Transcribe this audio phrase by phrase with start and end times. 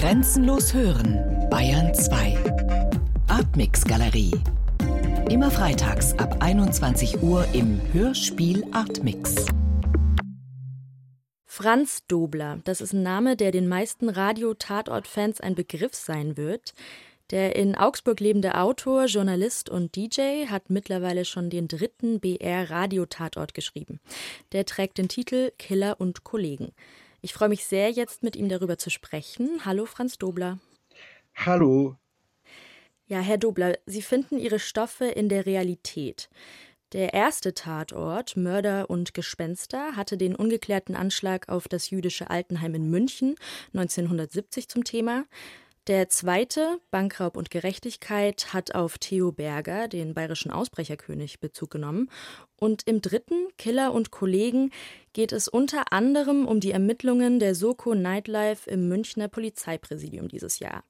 [0.00, 1.20] Grenzenlos hören,
[1.50, 2.34] Bayern 2.
[3.28, 4.32] Artmix Galerie.
[5.28, 9.44] Immer freitags ab 21 Uhr im Hörspiel Artmix.
[11.44, 16.72] Franz Dobler, das ist ein Name, der den meisten Radio-Tatort-Fans ein Begriff sein wird.
[17.30, 24.00] Der in Augsburg lebende Autor, Journalist und DJ hat mittlerweile schon den dritten BR-Radiotatort geschrieben.
[24.52, 26.72] Der trägt den Titel Killer und Kollegen.
[27.22, 29.64] Ich freue mich sehr, jetzt mit ihm darüber zu sprechen.
[29.64, 30.58] Hallo, Franz Dobler.
[31.34, 31.96] Hallo.
[33.06, 36.30] Ja, Herr Dobler, Sie finden Ihre Stoffe in der Realität.
[36.92, 42.88] Der erste Tatort, Mörder und Gespenster, hatte den ungeklärten Anschlag auf das jüdische Altenheim in
[42.88, 43.36] München
[43.74, 45.24] 1970 zum Thema.
[45.86, 52.10] Der zweite, Bankraub und Gerechtigkeit, hat auf Theo Berger, den bayerischen Ausbrecherkönig, Bezug genommen.
[52.56, 54.72] Und im dritten, Killer und Kollegen,
[55.14, 60.84] geht es unter anderem um die Ermittlungen der Soko Nightlife im Münchner Polizeipräsidium dieses Jahr.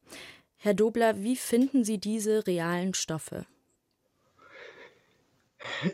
[0.57, 3.47] Herr Dobler, wie finden Sie diese realen Stoffe?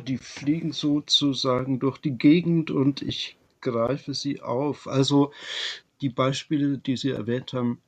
[0.06, 4.86] Die fliegen sozusagen durch die Gegend und ich greife sie auf.
[4.86, 5.32] Also
[6.00, 7.80] die Beispiele, die Sie erwähnt haben,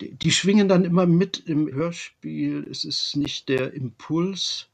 [0.00, 2.66] die, die schwingen dann immer mit im Hörspiel.
[2.70, 4.68] Es ist nicht der Impuls.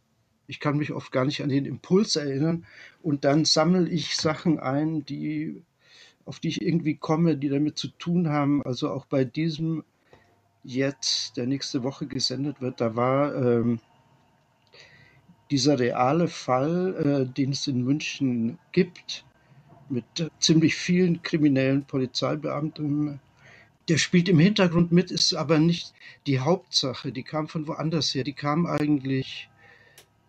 [0.46, 2.66] Ich kann mich oft gar nicht an den Impuls erinnern.
[3.02, 5.62] Und dann sammle ich Sachen ein, die,
[6.24, 8.62] auf die ich irgendwie komme, die damit zu tun haben.
[8.64, 9.84] Also auch bei diesem
[10.62, 13.80] jetzt, der nächste Woche gesendet wird, da war ähm,
[15.50, 19.24] dieser reale Fall, äh, den es in München gibt,
[19.88, 20.04] mit
[20.38, 23.20] ziemlich vielen kriminellen Polizeibeamten
[23.90, 25.92] der spielt im Hintergrund mit, ist aber nicht
[26.28, 27.10] die Hauptsache.
[27.10, 28.22] Die kam von woanders her.
[28.22, 29.50] Die kam eigentlich,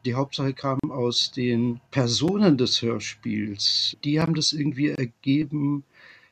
[0.03, 3.97] die Hauptsache kam aus den Personen des Hörspiels.
[4.03, 5.83] Die haben das irgendwie ergeben,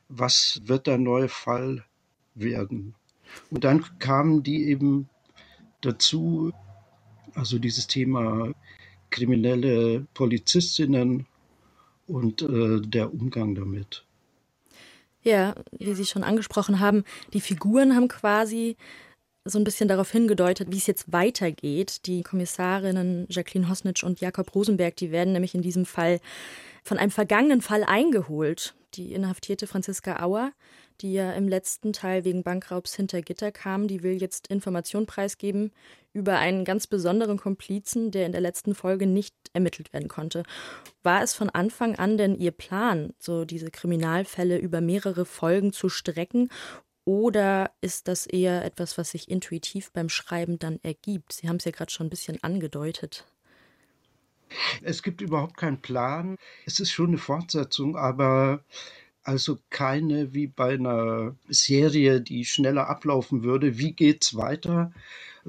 [0.08, 1.84] was wird der neue Fall
[2.34, 2.96] werden.
[3.48, 5.08] Und dann kamen die eben
[5.82, 6.52] dazu,
[7.34, 8.52] also dieses Thema
[9.10, 11.26] kriminelle Polizistinnen
[12.08, 14.04] und äh, der Umgang damit.
[15.22, 18.76] Ja, wie Sie schon angesprochen haben, die Figuren haben quasi
[19.44, 22.06] so ein bisschen darauf hingedeutet, wie es jetzt weitergeht.
[22.06, 26.20] Die Kommissarinnen Jacqueline Hosnitsch und Jakob Rosenberg, die werden nämlich in diesem Fall
[26.82, 28.74] von einem vergangenen Fall eingeholt.
[28.94, 30.52] Die inhaftierte Franziska Auer,
[31.00, 35.72] die ja im letzten Teil wegen Bankraubs hinter Gitter kam, die will jetzt Informationen preisgeben
[36.12, 40.42] über einen ganz besonderen Komplizen, der in der letzten Folge nicht ermittelt werden konnte.
[41.02, 45.88] War es von Anfang an denn Ihr Plan, so diese Kriminalfälle über mehrere Folgen zu
[45.88, 46.50] strecken?
[47.04, 51.32] Oder ist das eher etwas, was sich intuitiv beim Schreiben dann ergibt?
[51.32, 53.26] Sie haben es ja gerade schon ein bisschen angedeutet.
[54.82, 56.36] Es gibt überhaupt keinen Plan.
[56.66, 58.64] Es ist schon eine Fortsetzung, aber
[59.22, 63.78] also keine wie bei einer Serie, die schneller ablaufen würde.
[63.78, 64.92] Wie geht's weiter?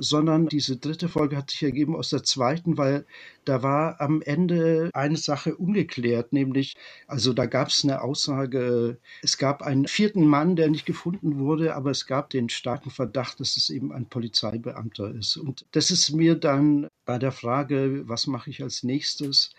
[0.02, 3.06] Sondern diese dritte Folge hat sich ergeben aus der zweiten, weil
[3.46, 6.76] da war am Ende eine Sache ungeklärt, nämlich,
[7.08, 11.76] also da gab es eine Aussage, es gab einen vierten Mann, der nicht gefunden wurde,
[11.76, 15.38] aber es gab den starken Verdacht, dass es eben ein Polizeibeamter ist.
[15.38, 19.54] Und das ist mir dann bei der Frage, was mache ich als nächstes,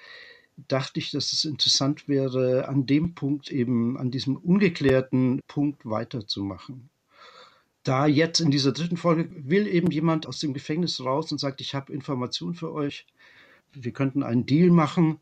[0.68, 6.91] dachte ich, dass es interessant wäre, an dem Punkt eben, an diesem ungeklärten Punkt weiterzumachen
[7.82, 11.60] da jetzt in dieser dritten Folge will eben jemand aus dem Gefängnis raus und sagt,
[11.60, 13.06] ich habe Informationen für euch,
[13.72, 15.18] wir könnten einen Deal machen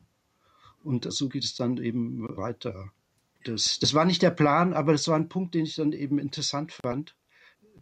[0.82, 2.92] und so geht es dann eben weiter.
[3.44, 6.18] Das, das war nicht der Plan, aber das war ein Punkt, den ich dann eben
[6.18, 7.14] interessant fand,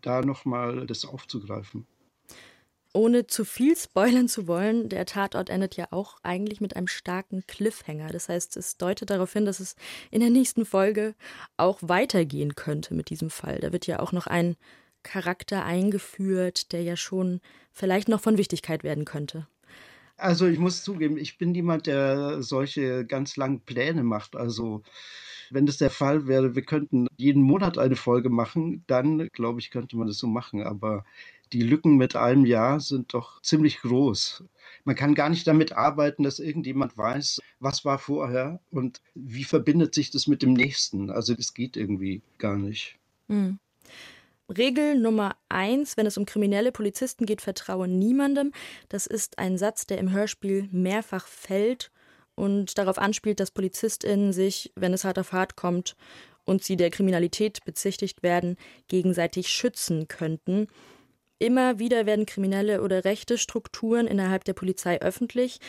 [0.00, 1.86] da nochmal das aufzugreifen.
[2.94, 7.44] Ohne zu viel spoilern zu wollen, der Tatort endet ja auch eigentlich mit einem starken
[7.46, 8.08] Cliffhanger.
[8.08, 9.76] Das heißt, es deutet darauf hin, dass es
[10.10, 11.14] in der nächsten Folge
[11.56, 13.58] auch weitergehen könnte mit diesem Fall.
[13.60, 14.56] Da wird ja auch noch ein
[15.02, 17.40] Charakter eingeführt, der ja schon
[17.72, 19.46] vielleicht noch von Wichtigkeit werden könnte.
[20.16, 24.34] Also ich muss zugeben, ich bin niemand, der solche ganz langen Pläne macht.
[24.34, 24.82] Also
[25.50, 29.70] wenn das der Fall wäre, wir könnten jeden Monat eine Folge machen, dann glaube ich,
[29.70, 30.64] könnte man das so machen.
[30.64, 31.04] Aber
[31.52, 34.44] die Lücken mit einem Jahr sind doch ziemlich groß.
[34.84, 39.94] Man kann gar nicht damit arbeiten, dass irgendjemand weiß, was war vorher und wie verbindet
[39.94, 41.10] sich das mit dem nächsten.
[41.10, 42.96] Also das geht irgendwie gar nicht.
[43.28, 43.58] Mhm.
[44.56, 48.52] Regel Nummer eins, wenn es um kriminelle Polizisten geht, vertraue niemandem.
[48.88, 51.90] Das ist ein Satz, der im Hörspiel mehrfach fällt
[52.34, 55.96] und darauf anspielt, dass PolizistInnen sich, wenn es hart auf hart kommt
[56.44, 58.56] und sie der Kriminalität bezichtigt werden,
[58.88, 60.68] gegenseitig schützen könnten.
[61.38, 65.60] Immer wieder werden kriminelle oder rechte Strukturen innerhalb der Polizei öffentlich.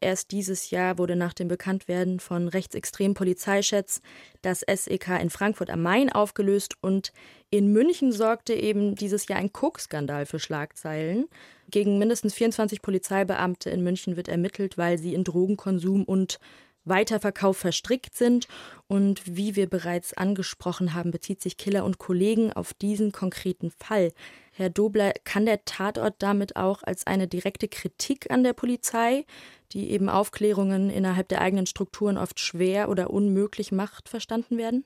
[0.00, 4.00] Erst dieses Jahr wurde nach dem Bekanntwerden von rechtsextremen Polizeichats
[4.42, 7.12] das SEK in Frankfurt am Main aufgelöst und
[7.50, 11.26] in München sorgte eben dieses Jahr ein Koks-Skandal für Schlagzeilen.
[11.70, 16.38] Gegen mindestens 24 Polizeibeamte in München wird ermittelt, weil sie in Drogenkonsum und
[16.84, 18.48] Weiterverkauf verstrickt sind.
[18.86, 24.12] Und wie wir bereits angesprochen haben, bezieht sich Killer und Kollegen auf diesen konkreten Fall.
[24.52, 29.24] Herr Dobler, kann der Tatort damit auch als eine direkte Kritik an der Polizei,
[29.72, 34.84] die eben Aufklärungen innerhalb der eigenen Strukturen oft schwer oder unmöglich macht, verstanden werden?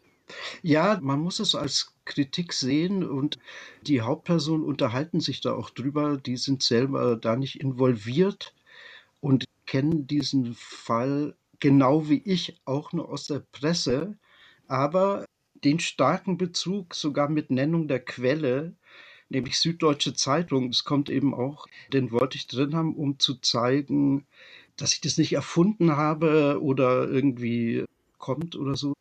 [0.62, 3.38] Ja, man muss es als Kritik sehen und
[3.82, 6.16] die Hauptpersonen unterhalten sich da auch drüber.
[6.16, 8.54] Die sind selber da nicht involviert
[9.20, 14.18] und kennen diesen Fall genau wie ich auch nur aus der Presse,
[14.66, 15.24] aber
[15.62, 18.74] den starken Bezug sogar mit Nennung der Quelle,
[19.28, 20.70] nämlich Süddeutsche Zeitung.
[20.70, 24.26] Es kommt eben auch, den wollte ich drin haben, um zu zeigen,
[24.76, 27.84] dass ich das nicht erfunden habe oder irgendwie
[28.18, 28.94] kommt oder so.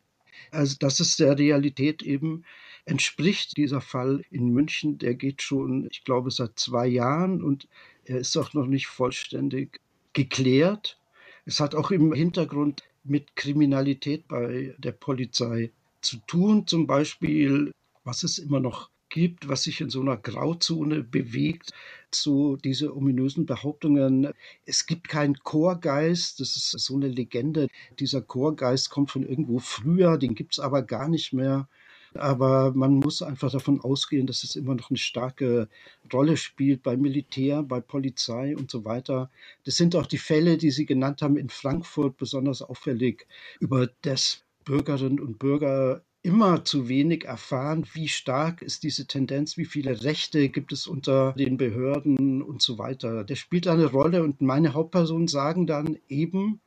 [0.52, 2.44] Also, dass es der Realität eben
[2.84, 3.56] entspricht.
[3.56, 7.66] Dieser Fall in München, der geht schon, ich glaube, seit zwei Jahren und
[8.04, 9.80] er ist auch noch nicht vollständig
[10.12, 11.01] geklärt.
[11.44, 17.72] Es hat auch im Hintergrund mit Kriminalität bei der Polizei zu tun, zum Beispiel,
[18.04, 21.72] was es immer noch gibt, was sich in so einer Grauzone bewegt,
[22.12, 24.28] so diese ominösen Behauptungen,
[24.64, 27.68] es gibt keinen Chorgeist, das ist so eine Legende,
[27.98, 31.68] dieser Chorgeist kommt von irgendwo früher, den gibt es aber gar nicht mehr.
[32.14, 35.68] Aber man muss einfach davon ausgehen, dass es immer noch eine starke
[36.12, 39.30] Rolle spielt bei Militär, bei Polizei und so weiter.
[39.64, 43.26] Das sind auch die Fälle, die Sie genannt haben in Frankfurt, besonders auffällig,
[43.60, 49.64] über das Bürgerinnen und Bürger immer zu wenig erfahren, wie stark ist diese Tendenz, wie
[49.64, 53.24] viele Rechte gibt es unter den Behörden und so weiter.
[53.24, 56.60] Das spielt eine Rolle und meine Hauptpersonen sagen dann eben,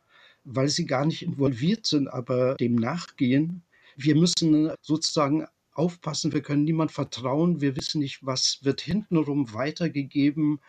[0.43, 3.63] weil sie gar nicht involviert sind, aber dem nachgehen,
[3.95, 10.59] wir müssen sozusagen aufpassen, wir können niemand vertrauen, wir wissen nicht, was wird hintenrum weitergegeben,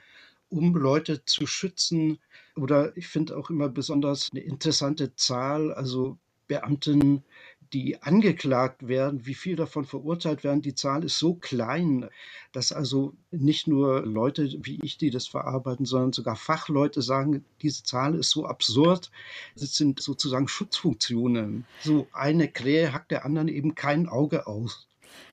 [0.49, 2.19] um Leute zu schützen.
[2.57, 6.19] Oder ich finde auch immer besonders eine interessante Zahl, also
[6.49, 7.25] Beamten,
[7.73, 12.09] die angeklagt werden, wie viel davon verurteilt werden, die Zahl ist so klein,
[12.53, 17.83] dass also nicht nur Leute wie ich, die das verarbeiten, sondern sogar Fachleute sagen, diese
[17.83, 19.11] Zahl ist so absurd.
[19.59, 21.65] Das sind sozusagen Schutzfunktionen.
[21.83, 24.87] So eine Krähe hackt der anderen eben kein Auge aus.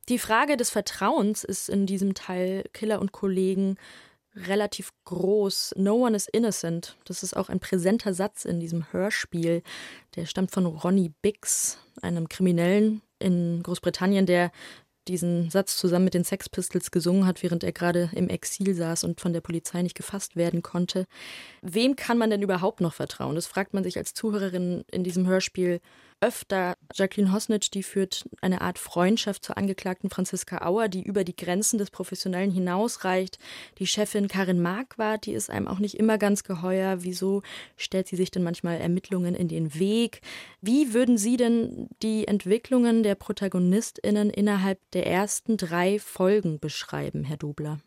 [0.10, 3.78] Die Frage des Vertrauens ist in diesem Teil Killer und Kollegen
[4.36, 5.76] relativ groß.
[5.78, 6.98] No one is innocent.
[7.06, 9.64] Das ist auch ein präsenter Satz in diesem Hörspiel.
[10.16, 14.52] Der stammt von Ronnie Biggs, einem Kriminellen in Großbritannien, der
[15.08, 19.04] diesen Satz zusammen mit den Sex Pistols gesungen hat, während er gerade im Exil saß
[19.04, 21.06] und von der Polizei nicht gefasst werden konnte.
[21.62, 23.36] Wem kann man denn überhaupt noch vertrauen?
[23.36, 25.82] Das fragt man sich als Zuhörerin in diesem Hörspiel
[26.24, 26.76] öfter.
[26.94, 31.78] Jacqueline Hosnitsch, die führt eine Art Freundschaft zur Angeklagten Franziska Auer, die über die Grenzen
[31.78, 33.40] des Professionellen hinausreicht.
[33.80, 37.04] Die Chefin Karin Marquardt, die ist einem auch nicht immer ganz geheuer.
[37.04, 37.42] Wieso
[37.76, 40.22] stellt sie sich denn manchmal Ermittlungen in den Weg?
[40.62, 47.38] Wie würden Sie denn die Entwicklungen der ProtagonistInnen innerhalb der ersten drei Folgen beschreiben, Herr
[47.38, 47.80] Dobler?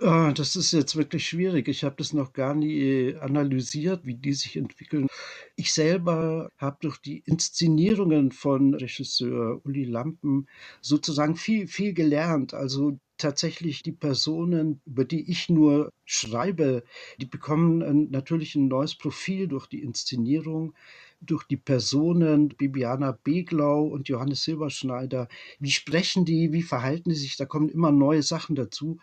[0.00, 1.68] Ah, das ist jetzt wirklich schwierig.
[1.68, 5.06] Ich habe das noch gar nie äh, analysiert, wie die sich entwickeln.
[5.54, 10.48] Ich selber habe durch die Inszenierungen von Regisseur Uli Lampen
[10.80, 12.54] sozusagen viel, viel gelernt.
[12.54, 16.84] Also tatsächlich die Personen, über die ich nur schreibe,
[17.18, 20.74] die bekommen natürlich ein neues Profil durch die Inszenierung,
[21.22, 25.28] durch die Personen Bibiana Beglau und Johannes Silberschneider.
[25.58, 27.36] Wie sprechen die, wie verhalten die sich?
[27.38, 28.98] Da kommen immer neue Sachen dazu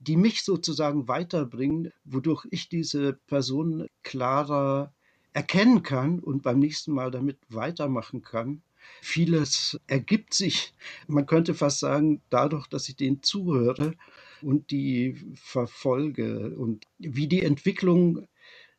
[0.00, 4.92] die mich sozusagen weiterbringen, wodurch ich diese Person klarer
[5.32, 8.62] erkennen kann und beim nächsten Mal damit weitermachen kann.
[9.02, 10.74] Vieles ergibt sich,
[11.06, 13.94] man könnte fast sagen, dadurch, dass ich denen zuhöre
[14.42, 16.56] und die verfolge.
[16.56, 18.26] Und wie die Entwicklung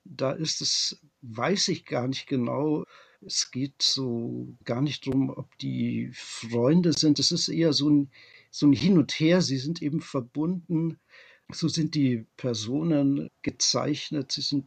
[0.04, 2.86] da ist, es weiß ich gar nicht genau.
[3.22, 7.18] Es geht so gar nicht darum, ob die Freunde sind.
[7.20, 8.12] Es ist eher so ein,
[8.52, 9.42] so ein Hin und Her.
[9.42, 11.00] Sie sind eben verbunden
[11.54, 14.32] so sind die Personen gezeichnet.
[14.32, 14.66] Sie sind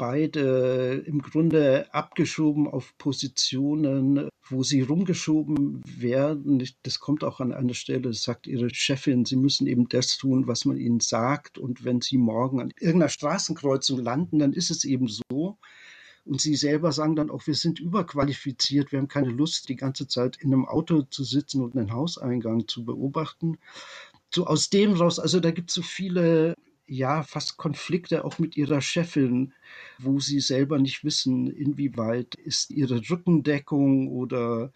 [0.00, 6.66] beide im Grunde abgeschoben auf Positionen, wo sie rumgeschoben werden.
[6.84, 10.64] Das kommt auch an einer Stelle, sagt ihre Chefin, sie müssen eben das tun, was
[10.64, 11.58] man ihnen sagt.
[11.58, 15.58] Und wenn sie morgen an irgendeiner Straßenkreuzung landen, dann ist es eben so.
[16.24, 20.08] Und sie selber sagen dann auch, wir sind überqualifiziert, wir haben keine Lust, die ganze
[20.08, 23.58] Zeit in einem Auto zu sitzen und einen Hauseingang zu beobachten
[24.32, 26.54] so aus dem raus, also da gibt es so viele
[26.90, 29.52] ja, fast Konflikte auch mit ihrer Chefin,
[29.98, 34.72] wo sie selber nicht wissen, inwieweit ist ihre Rückendeckung oder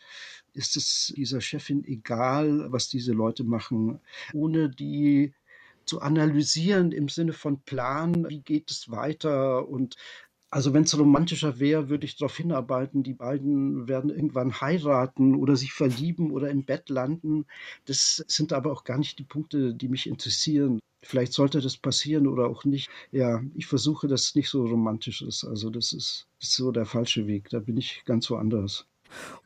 [0.53, 4.01] ist es dieser Chefin egal, was diese Leute machen,
[4.33, 5.35] ohne die
[5.87, 9.97] zu analysieren im Sinne von Plan, wie geht es weiter und
[10.55, 15.57] also wenn es romantischer wäre, würde ich darauf hinarbeiten, die beiden werden irgendwann heiraten oder
[15.57, 17.45] sich verlieben oder im Bett landen.
[17.87, 20.79] Das sind aber auch gar nicht die Punkte, die mich interessieren.
[21.03, 22.89] Vielleicht sollte das passieren oder auch nicht.
[23.11, 25.43] Ja, ich versuche, dass es nicht so romantisch ist.
[25.43, 27.49] Also das ist, das ist so der falsche Weg.
[27.51, 28.87] Da bin ich ganz woanders.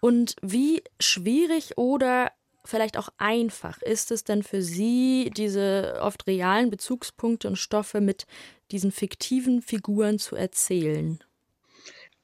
[0.01, 2.33] Und wie schwierig oder
[2.69, 8.27] vielleicht auch einfach ist es denn für Sie, diese oft realen Bezugspunkte und Stoffe mit
[8.71, 11.19] diesen fiktiven Figuren zu erzählen?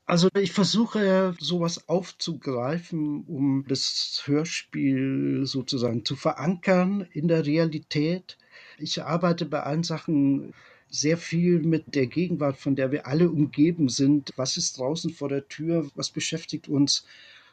[0.06, 8.36] Also ich versuche sowas aufzugreifen, um das Hörspiel sozusagen zu verankern in der Realität.
[8.78, 10.52] Ich arbeite bei allen Sachen
[10.90, 14.30] sehr viel mit der Gegenwart, von der wir alle umgeben sind.
[14.36, 15.90] Was ist draußen vor der Tür?
[15.94, 17.06] Was beschäftigt uns?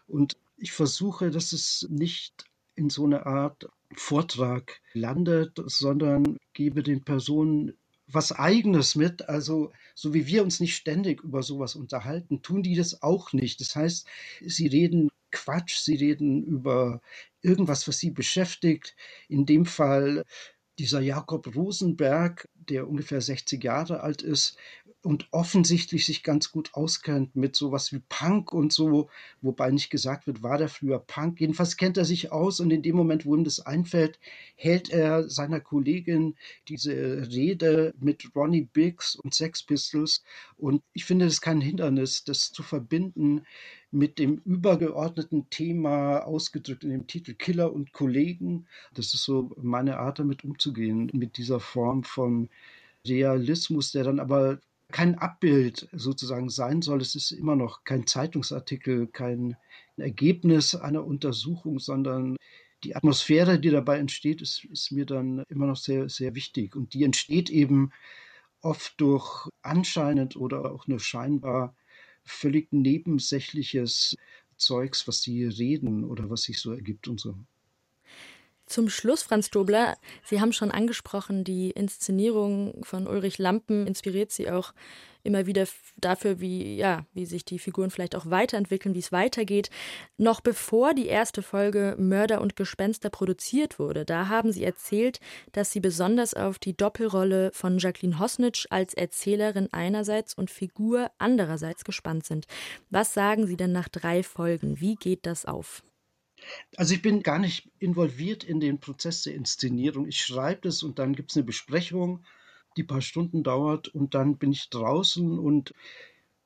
[0.09, 2.50] Und ich versuche, dass es nicht
[2.81, 7.73] in so eine Art Vortrag landet, sondern gebe den Personen
[8.07, 9.29] was Eigenes mit.
[9.29, 13.61] Also, so wie wir uns nicht ständig über sowas unterhalten, tun die das auch nicht.
[13.61, 14.07] Das heißt,
[14.45, 17.01] sie reden Quatsch, sie reden über
[17.41, 18.95] irgendwas, was sie beschäftigt.
[19.29, 20.25] In dem Fall
[20.79, 24.57] dieser Jakob Rosenberg, der ungefähr 60 Jahre alt ist,
[25.03, 29.09] und offensichtlich sich ganz gut auskennt mit sowas wie Punk und so,
[29.41, 31.41] wobei nicht gesagt wird, war der früher Punk.
[31.41, 34.19] Jedenfalls kennt er sich aus und in dem Moment, wo ihm das einfällt,
[34.55, 36.35] hält er seiner Kollegin
[36.67, 40.23] diese Rede mit Ronnie Biggs und Sex Pistols.
[40.55, 43.41] Und ich finde das kein Hindernis, das zu verbinden
[43.91, 48.67] mit dem übergeordneten Thema ausgedrückt in dem Titel Killer und Kollegen.
[48.93, 52.49] Das ist so meine Art, damit umzugehen, mit dieser Form von
[53.05, 54.59] Realismus, der dann aber
[54.91, 57.01] kein Abbild sozusagen sein soll.
[57.01, 59.55] Es ist immer noch kein Zeitungsartikel, kein
[59.97, 62.37] Ergebnis einer Untersuchung, sondern
[62.83, 66.75] die Atmosphäre, die dabei entsteht, ist, ist mir dann immer noch sehr, sehr wichtig.
[66.75, 67.91] Und die entsteht eben
[68.61, 71.75] oft durch anscheinend oder auch nur scheinbar
[72.25, 74.15] völlig nebensächliches
[74.57, 77.35] Zeugs, was sie reden oder was sich so ergibt und so.
[78.71, 84.49] Zum Schluss, Franz Dobler, Sie haben schon angesprochen, die Inszenierung von Ulrich Lampen inspiriert Sie
[84.49, 84.73] auch
[85.23, 89.71] immer wieder dafür, wie, ja, wie sich die Figuren vielleicht auch weiterentwickeln, wie es weitergeht.
[90.15, 95.19] Noch bevor die erste Folge Mörder und Gespenster produziert wurde, da haben Sie erzählt,
[95.51, 101.83] dass Sie besonders auf die Doppelrolle von Jacqueline Hosnitsch als Erzählerin einerseits und Figur andererseits
[101.83, 102.45] gespannt sind.
[102.89, 104.79] Was sagen Sie denn nach drei Folgen?
[104.79, 105.83] Wie geht das auf?
[106.75, 110.07] Also ich bin gar nicht involviert in den Prozess der Inszenierung.
[110.07, 112.23] Ich schreibe das und dann gibt es eine Besprechung,
[112.77, 115.73] die ein paar Stunden dauert und dann bin ich draußen und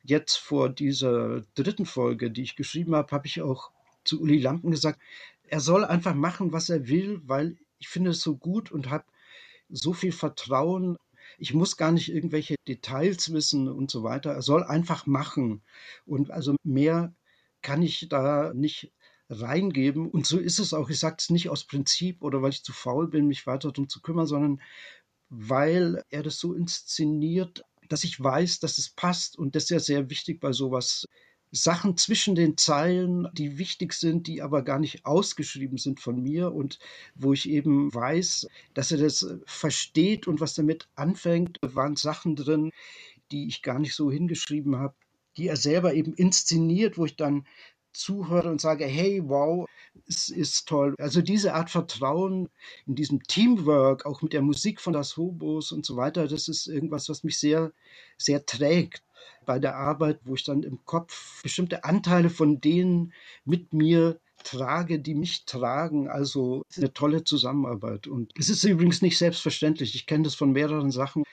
[0.03, 3.71] jetzt vor dieser dritten Folge, die ich geschrieben habe, habe ich auch
[4.03, 4.99] zu Uli Lampen gesagt,
[5.47, 9.05] er soll einfach machen, was er will, weil ich finde es so gut und habe
[9.69, 10.97] so viel Vertrauen.
[11.37, 14.31] Ich muss gar nicht irgendwelche Details wissen und so weiter.
[14.31, 15.61] Er soll einfach machen.
[16.05, 17.13] Und also mehr
[17.61, 18.91] kann ich da nicht
[19.29, 20.09] reingeben.
[20.09, 20.89] Und so ist es auch.
[20.89, 23.89] Ich sage es nicht aus Prinzip oder weil ich zu faul bin, mich weiter darum
[23.89, 24.61] zu kümmern, sondern
[25.29, 29.37] weil er das so inszeniert, dass ich weiß, dass es passt.
[29.37, 31.05] Und das ist ja sehr wichtig bei sowas.
[31.51, 36.53] Sachen zwischen den Zeilen, die wichtig sind, die aber gar nicht ausgeschrieben sind von mir
[36.53, 36.79] und
[37.15, 42.71] wo ich eben weiß, dass er das versteht und was damit anfängt, waren Sachen drin,
[43.31, 44.95] die ich gar nicht so hingeschrieben habe,
[45.37, 47.45] die er selber eben inszeniert, wo ich dann
[47.95, 49.67] zuhöre und sage, hey, wow,
[50.07, 50.95] es ist toll.
[50.99, 52.49] Also diese Art Vertrauen
[52.85, 56.67] in diesem Teamwork, auch mit der Musik von das Hobos und so weiter, das ist
[56.67, 57.71] irgendwas, was mich sehr,
[58.17, 59.03] sehr trägt
[59.45, 63.13] bei der Arbeit, wo ich dann im Kopf bestimmte Anteile von denen
[63.45, 66.07] mit mir trage, die mich tragen.
[66.07, 68.07] Also eine tolle Zusammenarbeit.
[68.07, 69.95] Und es ist übrigens nicht selbstverständlich.
[69.95, 71.23] Ich kenne das von mehreren Sachen.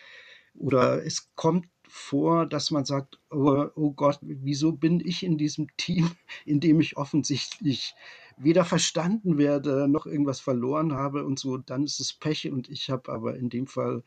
[0.54, 5.66] Oder es kommt vor, dass man sagt, oh, oh Gott, wieso bin ich in diesem
[5.76, 6.10] Team,
[6.46, 7.94] in dem ich offensichtlich
[8.38, 12.88] weder verstanden werde noch irgendwas verloren habe und so, dann ist es Pech und ich
[12.88, 14.02] habe aber in dem Fall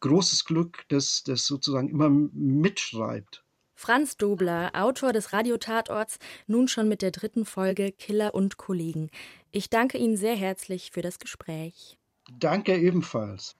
[0.00, 3.42] großes Glück, dass das sozusagen immer mitschreibt.
[3.74, 9.08] Franz Dobler, Autor des Radiotatorts, nun schon mit der dritten Folge Killer und Kollegen.
[9.50, 11.96] Ich danke Ihnen sehr herzlich für das Gespräch.
[12.38, 13.52] Danke ebenfalls.